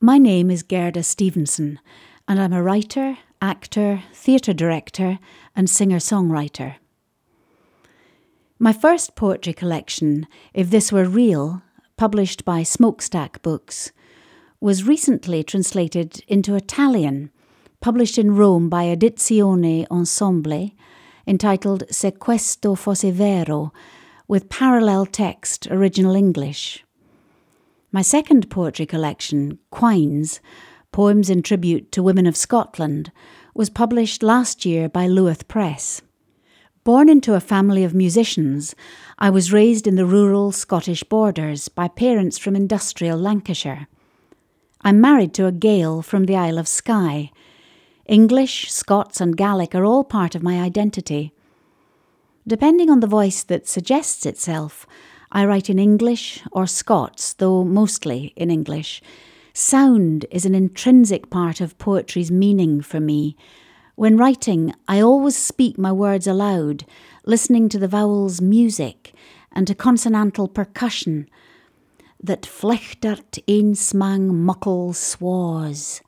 [0.00, 1.80] My name is Gerda Stevenson,
[2.28, 5.18] and I'm a writer, actor, theatre director,
[5.56, 6.76] and singer songwriter.
[8.60, 11.62] My first poetry collection, If This Were Real,
[11.96, 13.90] published by Smokestack Books,
[14.60, 17.32] was recently translated into Italian,
[17.80, 20.70] published in Rome by Edizioni Ensemble,
[21.26, 23.72] entitled Se questo fosse vero,
[24.28, 26.84] with parallel text, original English.
[27.90, 30.40] My second poetry collection, Quines,
[30.92, 33.10] Poems in Tribute to Women of Scotland,
[33.54, 36.02] was published last year by Luath Press.
[36.84, 38.74] Born into a family of musicians,
[39.18, 43.86] I was raised in the rural Scottish borders by parents from industrial Lancashire.
[44.82, 47.30] I'm married to a Gael from the Isle of Skye.
[48.04, 51.32] English, Scots, and Gaelic are all part of my identity.
[52.46, 54.86] Depending on the voice that suggests itself,
[55.30, 59.02] I write in English or Scots, though mostly in English.
[59.52, 63.36] Sound is an intrinsic part of poetry's meaning for me,
[63.98, 66.84] when writing, I always speak my words aloud,
[67.26, 69.12] listening to the vowels music
[69.50, 71.28] and to consonantal percussion
[72.22, 76.00] that flechtert eensmang muckle swaws,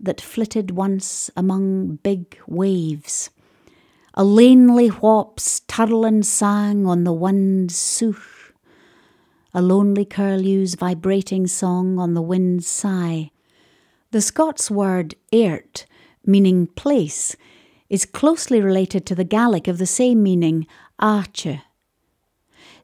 [0.00, 3.28] that flitted once among big waves.
[4.14, 8.52] A lanely whop's turlin sang on the wind's souch,
[9.54, 13.30] a lonely curlew's vibrating song on the wind's sigh.
[14.10, 15.86] The Scots word airt
[16.24, 17.36] meaning place,
[17.88, 20.66] is closely related to the Gaelic of the same meaning,
[21.00, 21.62] arche.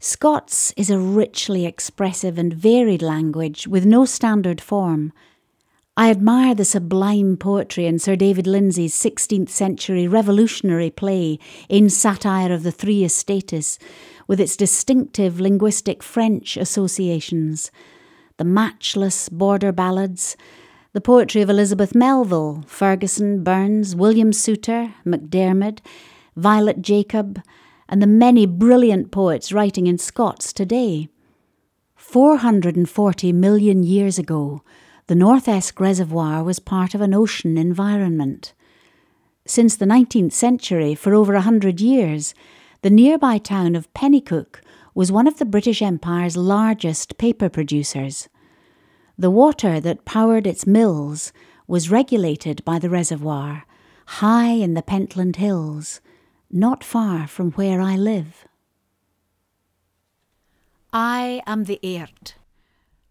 [0.01, 5.13] Scots is a richly expressive and varied language with no standard form.
[5.99, 12.53] I admire the sublime poetry in Sir David Lindsay's 16th century revolutionary play, Ane Satire
[12.53, 13.81] of the Three Estates,
[14.29, 17.73] with its distinctive linguistic French associations,
[18.37, 20.37] the matchless border ballads,
[20.93, 25.81] the poetry of Elizabeth Melville, Fergusson, Burns, William Soutar, MacDiarmid,
[26.37, 27.43] Violet Jacob,
[27.89, 31.09] and the many brilliant poets writing in Scots today.
[31.97, 34.63] 440 million years ago,
[35.09, 38.53] the North Esk Reservoir was part of an ocean environment.
[39.47, 42.35] Since the 19th century, for over a hundred years,
[42.83, 44.61] the nearby town of Penicuik
[44.95, 48.29] was one of the British Empire's largest paper producers.
[49.17, 51.33] The water that powered its mills
[51.67, 53.65] was regulated by the reservoir,
[54.07, 56.03] high in the Pentland Hills,
[56.51, 58.47] not far from where I live.
[60.93, 62.35] I am the Airt,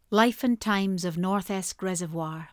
[0.09, 2.51] Life and Times of North Esk Reservoir.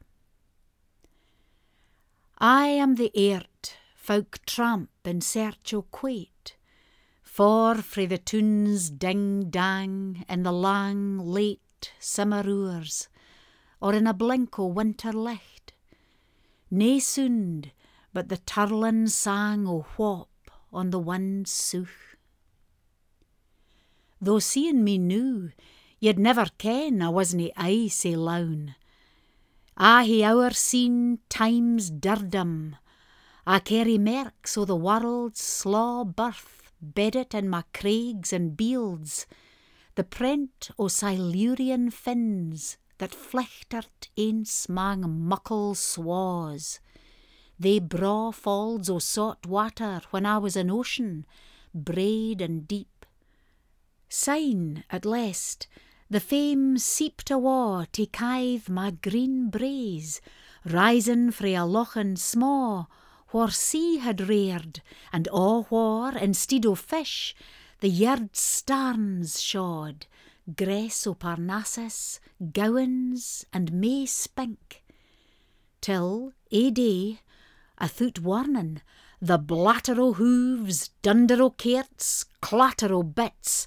[2.36, 6.56] I am the Airt, folk tramp in search o' quait,
[7.22, 13.06] for frae the tunes ding dang in the lang, late summer hours,
[13.80, 15.74] or in a blink o' winter licht.
[16.72, 17.70] Nae sound
[18.12, 22.16] but the turlin sang o' whop on the wind's souch.
[24.20, 25.52] Though seeing me noo,
[26.04, 28.74] ye'd never ken I wasna aye sae lown.
[29.74, 32.76] I ah, hae ower seen time's dirdum.
[33.46, 39.24] I carry merks o' the world's slaw birth bedded in my craigs and beelds,
[39.94, 46.80] the print o' Silurian fins that flechtert eens mang muckle swaws.
[47.58, 51.24] They braw falls o' salt water when I was an ocean,
[51.74, 53.06] braid and deep.
[54.10, 55.66] Syne, at last,
[56.14, 60.20] the fame seeped awa to kythe my green braes,
[60.64, 62.86] rising frae a lochen sma,
[63.32, 64.80] whar sea had reared,
[65.12, 67.34] and a whar, instead o' fish,
[67.80, 70.06] the yard starns shawed,
[70.54, 72.20] Gress o' Parnassus,
[72.52, 74.84] gowans, and May spink,
[75.80, 77.22] till, ae day,
[77.76, 78.82] a thoot warnin',
[79.20, 83.66] the blatter o' hooves, dunder o' cairts, clatter o' bits,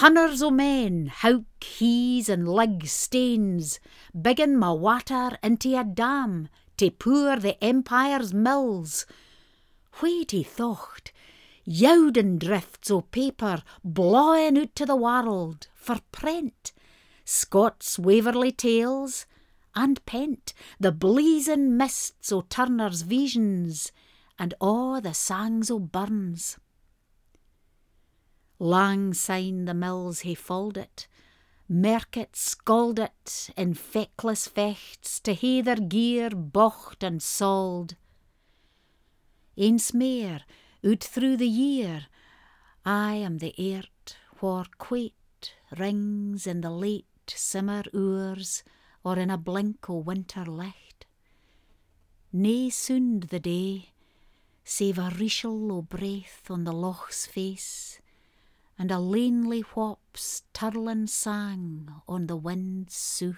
[0.00, 1.44] hunners o' men, howk,
[1.78, 3.80] hees, and leg stains,
[4.20, 9.06] biggin my water into a dam to pour the Empire's mills.
[10.00, 11.12] Whae he thocht,
[11.64, 16.72] Youden drifts o' paper blawing out to the warld for print,
[17.24, 19.26] Scots Waverley tales,
[19.74, 23.92] and pent the blazing mists o' Turner's visions,
[24.38, 26.58] and a' the sangs o' Burns.
[28.58, 31.08] Lang syne the mills it, merk it,
[32.32, 37.96] scald it, in feckless fechts to hae their gear bocht and sald.
[39.56, 40.40] Eens meer,
[40.84, 42.06] out through the year,
[42.84, 48.64] I am the airt whar quait rings in the late summer hours
[49.04, 51.06] or in a blink o' winter licht.
[52.32, 53.92] Nae soond the day,
[54.64, 58.00] save a reechel o' breath on the loch's face,
[58.78, 63.36] and a lanely whop's turlin sang on the wind's souch.